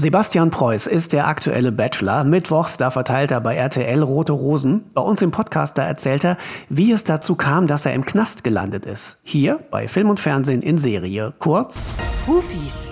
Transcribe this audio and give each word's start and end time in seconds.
Sebastian 0.00 0.50
Preuß 0.50 0.86
ist 0.86 1.12
der 1.12 1.28
aktuelle 1.28 1.72
Bachelor. 1.72 2.24
Mittwochs, 2.24 2.78
da 2.78 2.88
verteilt 2.88 3.32
er 3.32 3.42
bei 3.42 3.56
RTL 3.56 4.02
Rote 4.02 4.32
Rosen. 4.32 4.84
Bei 4.94 5.02
uns 5.02 5.20
im 5.20 5.30
Podcast, 5.30 5.76
da 5.76 5.84
erzählt 5.84 6.24
er, 6.24 6.38
wie 6.70 6.90
es 6.90 7.04
dazu 7.04 7.34
kam, 7.34 7.66
dass 7.66 7.84
er 7.84 7.92
im 7.92 8.06
Knast 8.06 8.42
gelandet 8.42 8.86
ist. 8.86 9.20
Hier 9.24 9.60
bei 9.70 9.88
Film 9.88 10.08
und 10.08 10.18
Fernsehen 10.18 10.62
in 10.62 10.78
Serie. 10.78 11.34
Kurz. 11.38 11.92
Hufis. 12.26 12.88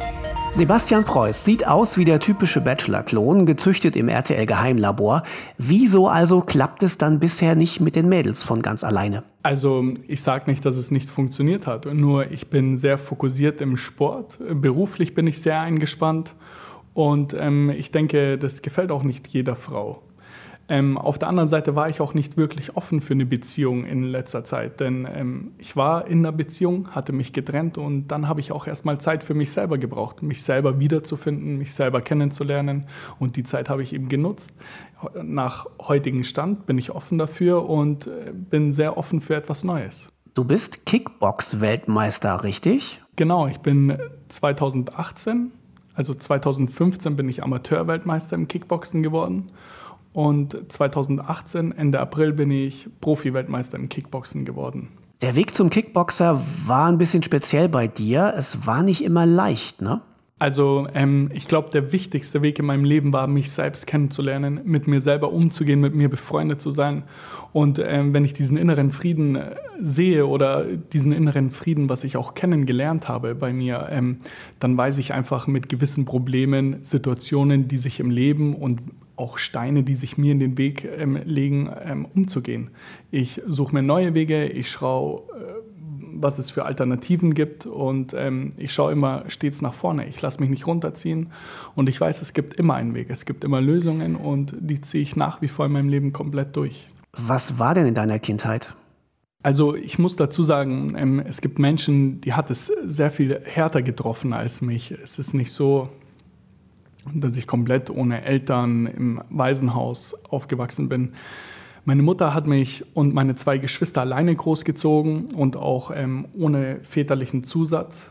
Sebastian 0.53 1.07
Preuß 1.07 1.47
sieht 1.47 1.67
aus 1.67 1.97
wie 1.97 2.05
der 2.05 2.21
typische 2.21 2.61
Bachelor-Klon, 2.61 3.47
gezüchtet 3.47 3.97
im 3.97 4.11
RTL-Geheimlabor. 4.11 5.23
Wieso 5.57 6.09
also 6.09 6.43
klappt 6.43 6.83
es 6.83 6.99
dann 6.99 7.21
bisher 7.21 7.55
nicht 7.55 7.81
mit 7.81 7.97
den 7.97 8.11
Mädels 8.11 8.43
von 8.43 8.61
ganz 8.61 8.85
alleine? 8.85 9.23
Also 9.43 9.83
ich 10.09 10.21
sage 10.21 10.51
nicht, 10.51 10.63
dass 10.67 10.77
es 10.77 10.91
nicht 10.91 11.09
funktioniert 11.09 11.67
hat, 11.67 11.87
nur 11.87 12.31
ich 12.31 12.51
bin 12.51 12.77
sehr 12.77 12.99
fokussiert 12.99 13.63
im 13.63 13.79
Sport. 13.79 14.39
Beruflich 14.53 15.15
bin 15.15 15.27
ich 15.27 15.41
sehr 15.41 15.63
eingespannt 15.63 16.35
und 16.99 17.33
ähm, 17.33 17.71
ich 17.71 17.93
denke, 17.93 18.39
das 18.39 18.61
gefällt 18.61 18.91
auch 18.91 19.05
nicht 19.05 19.29
jeder 19.29 19.55
Frau. 19.55 20.03
Ähm, 20.69 20.99
auf 20.99 21.17
der 21.17 21.29
anderen 21.29 21.49
Seite 21.49 21.77
war 21.77 21.89
ich 21.89 22.01
auch 22.01 22.13
nicht 22.13 22.37
wirklich 22.37 22.77
offen 22.77 23.01
für 23.01 23.15
eine 23.15 23.25
Beziehung 23.25 23.85
in 23.85 24.03
letzter 24.03 24.43
Zeit, 24.43 24.81
denn 24.81 25.07
ähm, 25.09 25.53
ich 25.59 25.77
war 25.77 26.09
in 26.09 26.19
einer 26.19 26.33
Beziehung, 26.33 26.89
hatte 26.91 27.13
mich 27.13 27.33
getrennt 27.33 27.79
und 27.79 28.09
dann 28.09 28.27
habe 28.27 28.41
ich 28.41 28.51
auch 28.51 28.67
erstmal 28.67 28.99
Zeit 28.99 29.23
für 29.23 29.35
mich 29.35 29.53
selber 29.53 29.79
gebraucht, 29.79 30.25
mich 30.25 30.43
selber 30.43 30.81
wiederzufinden, 30.81 31.57
mich 31.57 31.73
selber 31.73 32.01
kennenzulernen 32.01 32.89
und 33.21 33.37
die 33.37 33.45
Zeit 33.45 33.69
habe 33.69 33.85
ich 33.85 33.93
eben 33.93 34.09
genutzt. 34.09 34.53
Nach 35.23 35.67
heutigem 35.81 36.25
Stand 36.25 36.67
bin 36.67 36.79
ich 36.79 36.91
offen 36.91 37.17
dafür 37.17 37.71
und 37.71 38.09
äh, 38.09 38.33
bin 38.33 38.73
sehr 38.73 38.97
offen 38.97 39.21
für 39.21 39.37
etwas 39.37 39.63
Neues. 39.63 40.11
Du 40.35 40.43
bist 40.43 40.85
Kickbox-Weltmeister, 40.85 42.43
richtig? 42.43 43.01
Genau, 43.15 43.47
ich 43.47 43.59
bin 43.59 43.97
2018 44.31 45.53
also 45.99 46.15
2015 46.15 47.17
bin 47.17 47.29
ich 47.29 47.43
Amateurweltmeister 47.43 48.37
im 48.37 48.47
Kickboxen 48.47 49.03
geworden 49.03 49.51
und 50.13 50.57
2018, 50.73 51.73
Ende 51.73 51.99
April, 51.99 52.33
bin 52.33 52.51
ich 52.53 52.89
Profi-Weltmeister 53.01 53.77
im 53.77 53.89
Kickboxen 53.89 54.45
geworden. 54.45 54.89
Der 55.23 55.35
Weg 55.35 55.55
zum 55.55 55.71
Kickboxer 55.71 56.41
war 56.67 56.89
ein 56.89 56.99
bisschen 56.99 57.25
speziell 57.25 57.69
bei 57.69 57.89
dir. 57.89 58.33
Es 58.37 58.65
war 58.65 58.85
nicht 58.85 59.03
immer 59.03 59.27
leicht, 59.27 59.83
ne? 59.83 60.01
Also 60.39 60.87
ähm, 60.95 61.31
ich 61.35 61.49
glaube, 61.49 61.71
der 61.71 61.93
wichtigste 61.93 62.43
Weg 62.43 62.61
in 62.61 62.67
meinem 62.67 62.85
Leben 62.85 63.13
war, 63.13 63.27
mich 63.27 63.51
selbst 63.51 63.87
kennenzulernen, 63.87 64.61
mit 64.65 64.87
mir 64.87 65.01
selber 65.01 65.33
umzugehen, 65.33 65.81
mit 65.81 65.95
mir 65.95 66.09
befreundet 66.09 66.63
zu 66.63 66.71
sein. 66.71 67.03
Und 67.53 67.81
ähm, 67.85 68.13
wenn 68.13 68.25
ich 68.25 68.35
diesen 68.35 68.57
inneren 68.57 68.93
Frieden 68.93 69.35
äh, 69.35 69.57
sehe 69.81 70.27
oder 70.27 70.65
diesen 70.65 71.11
inneren 71.11 71.51
Frieden, 71.51 71.89
was 71.89 72.05
ich 72.05 72.17
auch 72.17 72.35
kennengelernt 72.35 73.09
habe 73.09 73.35
bei 73.35 73.53
mir, 73.53 73.89
ähm, 73.91 74.19
dann 74.61 74.77
weiß 74.77 74.99
ich 74.99 75.13
einfach 75.13 75.49
mit 75.49 75.69
gewissen 75.69 76.05
Problemen, 76.05 76.85
Situationen, 76.85 77.67
die 77.67 77.79
sich 77.79 77.99
im 77.99 78.11
Leben 78.11 78.55
und 78.55 78.81
auch 79.17 79.39
Steine, 79.39 79.83
die 79.83 79.97
sich 79.97 80.17
mir 80.17 80.31
in 80.31 80.39
den 80.39 80.57
Weg 80.57 80.89
ähm, 80.97 81.19
legen, 81.25 81.69
ähm, 81.85 82.07
umzugehen. 82.15 82.71
Ich 83.11 83.43
suche 83.47 83.75
mir 83.75 83.83
neue 83.83 84.15
Wege, 84.15 84.47
ich 84.47 84.71
schaue 84.71 85.23
äh, 85.33 85.58
was 86.21 86.39
es 86.39 86.51
für 86.51 86.65
Alternativen 86.65 87.35
gibt 87.35 87.67
und 87.67 88.15
ähm, 88.15 88.53
ich 88.57 88.73
schaue 88.73 88.93
immer 88.93 89.25
stets 89.29 89.63
nach 89.63 89.75
vorne. 89.75 90.07
Ich 90.07 90.21
lasse 90.21 90.41
mich 90.41 90.51
nicht 90.51 90.67
runterziehen 90.67 91.29
und 91.75 91.89
ich 91.89 92.01
weiß, 92.01 92.23
es 92.23 92.33
gibt 92.33 92.55
immer 92.55 92.75
einen 92.75 92.95
Weg, 92.95 93.11
es 93.11 93.25
gibt 93.25 93.45
immer 93.45 93.61
Lösungen 93.61 94.17
und 94.17 94.55
die 94.59 94.81
ziehe 94.81 95.03
ich 95.03 95.17
nach 95.17 95.43
wie 95.43 95.49
vor 95.49 95.67
in 95.67 95.73
meinem 95.73 95.89
Leben 95.89 96.13
komplett 96.13 96.57
durch. 96.57 96.89
Was 97.13 97.59
war 97.59 97.75
denn 97.75 97.87
in 97.87 97.95
deiner 97.95 98.19
Kindheit? 98.19 98.75
Also 99.43 99.75
ich 99.77 99.99
muss 99.99 100.17
dazu 100.17 100.43
sagen, 100.43 100.95
ähm, 100.97 101.21
es 101.21 101.41
gibt 101.41 101.59
Menschen, 101.59 102.21
die 102.21 102.33
hat 102.33 102.51
es 102.51 102.67
sehr 102.67 103.11
viel 103.11 103.41
härter 103.45 103.83
getroffen 103.83 104.33
als 104.33 104.61
mich. 104.61 104.91
Es 104.91 105.19
ist 105.19 105.33
nicht 105.33 105.53
so, 105.53 105.89
dass 107.15 107.37
ich 107.37 107.47
komplett 107.47 107.89
ohne 107.91 108.25
Eltern 108.25 108.87
im 108.87 109.23
Waisenhaus 109.31 110.15
aufgewachsen 110.29 110.89
bin. 110.89 111.13
Meine 111.89 112.03
Mutter 112.03 112.35
hat 112.35 112.47
mich 112.47 112.85
und 112.95 113.15
meine 113.15 113.35
zwei 113.35 113.57
Geschwister 113.57 114.03
alleine 114.03 114.37
großgezogen 114.37 115.31
und 115.35 115.57
auch 115.57 115.91
ähm, 115.91 116.27
ohne 116.39 116.81
väterlichen 116.83 117.45
Zusatz. 117.45 118.11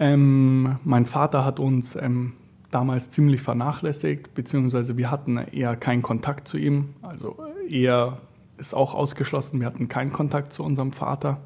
Ähm, 0.00 0.74
mein 0.82 1.06
Vater 1.06 1.44
hat 1.44 1.60
uns 1.60 1.94
ähm, 1.94 2.32
damals 2.72 3.10
ziemlich 3.10 3.40
vernachlässigt, 3.40 4.34
beziehungsweise 4.34 4.96
wir 4.96 5.12
hatten 5.12 5.36
eher 5.36 5.76
keinen 5.76 6.02
Kontakt 6.02 6.48
zu 6.48 6.58
ihm. 6.58 6.88
Also 7.02 7.38
er 7.68 8.18
ist 8.58 8.74
auch 8.74 8.94
ausgeschlossen, 8.94 9.60
wir 9.60 9.68
hatten 9.68 9.86
keinen 9.86 10.12
Kontakt 10.12 10.52
zu 10.52 10.64
unserem 10.64 10.90
Vater. 10.90 11.38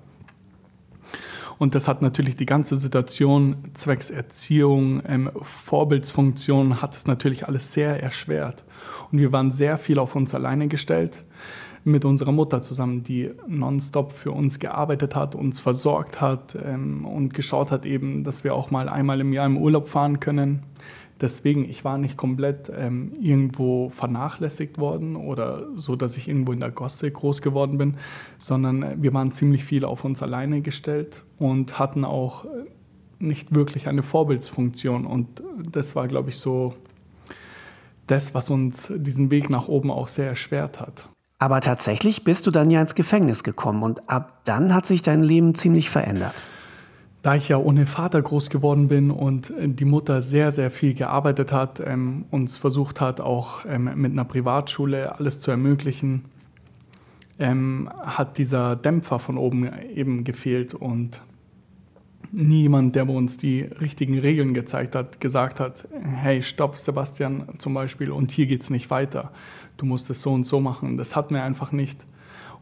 Und 1.59 1.75
das 1.75 1.89
hat 1.89 2.03
natürlich 2.03 2.37
die 2.37 2.47
ganze 2.47 2.77
Situation 2.77 3.57
zwecks 3.75 4.11
Erziehung, 4.11 5.03
ähm, 5.07 5.31
Vorbildsfunktion, 5.43 6.83
hat 6.83 6.97
es 6.97 7.07
natürlich 7.07 7.47
alles 7.47 7.73
sehr 7.73 8.03
erschwert. 8.03 8.65
Und 9.11 9.19
wir 9.19 9.33
waren 9.33 9.53
sehr 9.53 9.79
viel 9.79 9.99
auf 9.99 10.17
uns 10.17 10.35
alleine 10.35 10.69
gestellt 10.69 11.23
mit 11.85 12.05
unserer 12.07 12.33
Mutter 12.33 12.63
zusammen, 12.63 13.03
die 13.03 13.31
nonstop 13.47 14.13
für 14.13 14.33
uns 14.33 14.59
gearbeitet 14.59 15.15
hat, 15.15 15.35
uns 15.35 15.61
versorgt 15.61 16.21
hat 16.21 16.57
ähm, 16.63 17.05
und 17.05 17.35
geschaut 17.35 17.71
hat 17.71 17.85
eben, 17.85 18.25
dass 18.25 18.43
wir 18.43 18.55
auch 18.55 18.71
mal 18.71 18.89
einmal 18.89 19.21
im 19.21 19.33
Jahr 19.33 19.47
im 19.47 19.59
Urlaub 19.59 19.89
fahren 19.89 20.19
können. 20.19 20.63
Deswegen, 21.21 21.69
ich 21.69 21.85
war 21.85 21.97
nicht 21.99 22.17
komplett 22.17 22.73
ähm, 22.77 23.13
irgendwo 23.21 23.91
vernachlässigt 23.91 24.79
worden 24.79 25.15
oder 25.15 25.67
so, 25.77 25.95
dass 25.95 26.17
ich 26.17 26.27
irgendwo 26.27 26.53
in 26.53 26.61
der 26.61 26.71
Gosse 26.71 27.11
groß 27.11 27.41
geworden 27.41 27.79
bin, 27.79 27.99
sondern 28.39 28.83
äh, 28.83 28.97
wir 28.99 29.13
waren 29.15 29.31
ziemlich 29.31 29.65
viel 29.65 29.85
auf 29.85 30.05
uns 30.05 30.23
alleine 30.23 30.63
gestellt 30.63 31.23
und 31.39 31.79
hatten 31.79 32.05
auch 32.05 32.47
äh, 32.47 32.49
nicht 33.19 33.55
wirklich 33.55 33.89
eine 33.89 34.03
Vorbildsfunktion. 34.03 35.07
Und 35.07 35.43
das 35.71 35.95
war, 35.95 36.09
glaube 36.09 36.31
ich, 36.31 36.39
so 36.39 36.75
das, 38.07 38.35
was 38.35 38.51
uns 38.51 38.93
diesen 38.97 39.31
Weg 39.31 39.51
nach 39.51 39.69
oben 39.69 39.91
auch 39.91 40.09
sehr 40.09 40.27
erschwert 40.27 40.81
hat. 40.81 41.09
Aber 41.39 41.61
tatsächlich 41.61 42.25
bist 42.25 42.47
du 42.47 42.51
dann 42.51 42.71
ja 42.71 42.81
ins 42.81 42.95
Gefängnis 42.95 43.43
gekommen 43.43 43.83
und 43.83 44.09
ab 44.09 44.41
dann 44.45 44.75
hat 44.75 44.87
sich 44.87 45.03
dein 45.03 45.23
Leben 45.23 45.55
ziemlich 45.55 45.91
verändert. 45.91 46.45
Da 47.23 47.35
ich 47.35 47.49
ja 47.49 47.57
ohne 47.57 47.87
Vater 47.87 48.21
groß 48.21 48.51
geworden 48.51 48.89
bin 48.89 49.11
und 49.11 49.53
die 49.59 49.87
Mutter 49.87 50.21
sehr, 50.21 50.53
sehr 50.53 50.71
viel 50.71 50.93
gearbeitet 50.93 51.53
hat, 51.53 51.81
ähm, 51.81 52.27
uns 52.31 52.59
versucht 52.59 53.01
hat, 53.01 53.21
auch 53.21 53.65
ähm, 53.67 53.91
mit 53.95 54.13
einer 54.13 54.25
Privatschule 54.25 55.19
alles 55.19 55.41
zu 55.41 55.51
ermöglichen, 55.51 56.27
ähm, 57.39 57.91
hat 57.99 58.39
dieser 58.39 58.77
Dämpfer 58.77 59.19
von 59.19 59.39
oben 59.39 59.71
eben 59.95 60.25
gefehlt 60.25 60.75
und 60.75 61.23
niemand, 62.33 62.97
der 62.97 63.09
uns 63.09 63.37
die 63.37 63.63
richtigen 63.63 64.19
Regeln 64.19 64.55
gezeigt 64.55 64.95
hat, 64.95 65.21
gesagt 65.21 65.61
hat, 65.61 65.89
hey, 66.03 66.43
stopp, 66.43 66.77
Sebastian 66.77 67.49
zum 67.59 67.75
Beispiel, 67.75 68.11
und 68.11 68.31
hier 68.31 68.47
geht 68.47 68.63
es 68.63 68.71
nicht 68.71 68.91
weiter. 68.91 69.33
Du 69.77 69.87
musst 69.87 70.11
es 70.11 70.23
so 70.23 70.33
und 70.33 70.45
so 70.45 70.61
machen. 70.61 70.97
Das 70.97 71.17
hatten 71.17 71.35
wir 71.35 71.43
einfach 71.43 71.73
nicht 71.73 72.05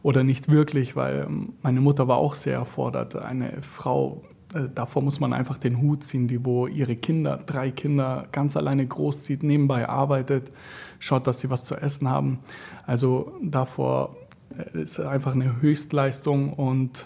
oder 0.01 0.23
nicht 0.23 0.49
wirklich, 0.49 0.95
weil 0.95 1.27
meine 1.61 1.81
Mutter 1.81 2.07
war 2.07 2.17
auch 2.17 2.35
sehr 2.35 2.55
erfordert. 2.55 3.15
Eine 3.15 3.61
Frau 3.61 4.23
äh, 4.53 4.69
davor 4.73 5.01
muss 5.01 5.19
man 5.19 5.33
einfach 5.33 5.57
den 5.57 5.81
Hut 5.81 6.03
ziehen, 6.03 6.27
die 6.27 6.43
wo 6.43 6.67
ihre 6.67 6.95
Kinder, 6.95 7.39
drei 7.45 7.71
Kinder 7.71 8.27
ganz 8.31 8.55
alleine 8.55 8.85
großzieht, 8.85 9.43
nebenbei 9.43 9.87
arbeitet, 9.87 10.51
schaut, 10.99 11.27
dass 11.27 11.39
sie 11.39 11.49
was 11.49 11.65
zu 11.65 11.75
essen 11.75 12.09
haben. 12.09 12.39
Also 12.85 13.33
davor 13.41 14.15
äh, 14.57 14.81
ist 14.81 14.99
einfach 14.99 15.33
eine 15.33 15.61
Höchstleistung 15.61 16.53
und 16.53 17.05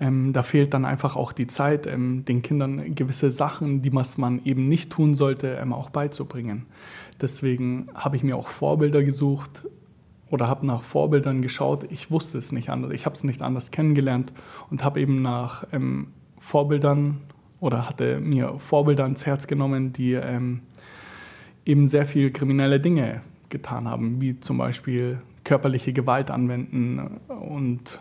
ähm, 0.00 0.32
da 0.32 0.42
fehlt 0.42 0.74
dann 0.74 0.84
einfach 0.84 1.16
auch 1.16 1.32
die 1.32 1.46
Zeit, 1.46 1.86
ähm, 1.86 2.24
den 2.24 2.42
Kindern 2.42 2.94
gewisse 2.94 3.32
Sachen, 3.32 3.82
die 3.82 3.90
man 3.90 4.40
eben 4.44 4.68
nicht 4.68 4.90
tun 4.90 5.14
sollte, 5.14 5.58
ähm, 5.60 5.72
auch 5.72 5.90
beizubringen. 5.90 6.66
Deswegen 7.20 7.88
habe 7.94 8.16
ich 8.16 8.22
mir 8.22 8.36
auch 8.36 8.48
Vorbilder 8.48 9.02
gesucht, 9.02 9.64
oder 10.30 10.48
habe 10.48 10.66
nach 10.66 10.82
Vorbildern 10.82 11.42
geschaut. 11.42 11.86
Ich 11.90 12.10
wusste 12.10 12.38
es 12.38 12.52
nicht 12.52 12.70
anders. 12.70 12.92
Ich 12.92 13.06
habe 13.06 13.14
es 13.14 13.24
nicht 13.24 13.42
anders 13.42 13.70
kennengelernt 13.70 14.32
und 14.70 14.84
habe 14.84 15.00
eben 15.00 15.22
nach 15.22 15.64
ähm, 15.72 16.08
Vorbildern 16.38 17.20
oder 17.60 17.88
hatte 17.88 18.20
mir 18.20 18.58
Vorbilder 18.58 19.04
ans 19.04 19.26
Herz 19.26 19.46
genommen, 19.46 19.92
die 19.92 20.12
ähm, 20.12 20.60
eben 21.64 21.86
sehr 21.88 22.06
viel 22.06 22.30
kriminelle 22.30 22.80
Dinge 22.80 23.22
getan 23.48 23.88
haben, 23.88 24.20
wie 24.20 24.38
zum 24.40 24.58
Beispiel 24.58 25.20
körperliche 25.44 25.92
Gewalt 25.92 26.30
anwenden 26.30 27.20
und 27.28 28.00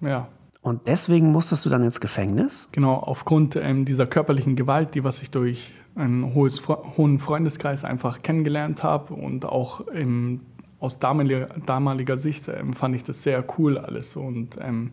ja. 0.00 0.28
Und 0.66 0.88
deswegen 0.88 1.30
musstest 1.30 1.64
du 1.64 1.70
dann 1.70 1.84
ins 1.84 2.00
Gefängnis? 2.00 2.68
Genau, 2.72 2.94
aufgrund 2.94 3.54
ähm, 3.54 3.84
dieser 3.84 4.04
körperlichen 4.04 4.56
Gewalt, 4.56 4.96
die 4.96 5.04
was 5.04 5.22
ich 5.22 5.30
durch 5.30 5.70
einen 5.94 6.34
hohes, 6.34 6.66
hohen 6.66 7.20
Freundeskreis 7.20 7.84
einfach 7.84 8.22
kennengelernt 8.22 8.82
habe 8.82 9.14
und 9.14 9.44
auch 9.44 9.86
im 9.86 10.40
aus 10.80 10.98
damaliger, 10.98 11.46
damaliger 11.64 12.16
Sicht 12.16 12.48
ähm, 12.48 12.72
fand 12.72 12.96
ich 12.96 13.04
das 13.04 13.22
sehr 13.22 13.44
cool 13.56 13.78
alles 13.78 14.16
und 14.16 14.58
ähm, 14.60 14.90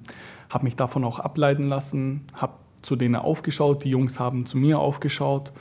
habe 0.47 0.65
mich 0.65 0.75
davon 0.75 1.03
auch 1.03 1.17
ableiten 1.17 1.67
lassen, 1.67 2.21
habe 2.35 2.53
zu 2.83 2.95
denen 2.95 3.15
aufgeschaut, 3.15 3.83
die 3.83 3.89
Jungs 3.89 4.19
haben 4.19 4.45
zu 4.45 4.59
mir 4.59 4.77
aufgeschaut 4.77 5.51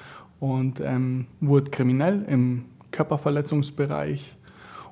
und 0.40 0.78
ähm, 0.80 1.26
wurde 1.40 1.70
kriminell 1.70 2.22
im 2.28 2.66
Körperverletzungsbereich 2.90 4.36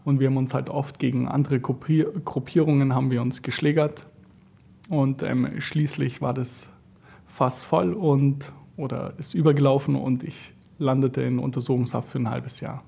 und 0.04 0.18
wir 0.18 0.28
haben 0.28 0.38
uns 0.38 0.54
halt 0.54 0.70
oft 0.70 0.98
gegen 0.98 1.28
andere 1.28 1.60
Gruppierungen 1.60 2.94
haben 2.94 3.10
wir 3.10 3.20
uns 3.20 3.42
geschlägert 3.42 4.06
und 4.90 5.22
ähm, 5.22 5.60
schließlich 5.60 6.20
war 6.20 6.34
das 6.34 6.68
Fass 7.28 7.62
voll 7.62 7.94
und 7.94 8.52
oder 8.76 9.14
ist 9.18 9.34
übergelaufen 9.34 9.94
und 9.94 10.24
ich 10.24 10.52
landete 10.78 11.22
in 11.22 11.38
Untersuchungshaft 11.38 12.08
für 12.08 12.18
ein 12.18 12.28
halbes 12.28 12.60
Jahr. 12.60 12.82